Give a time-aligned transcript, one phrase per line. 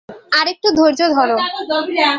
[0.39, 1.29] আরেকটু ধৈর্য ধর।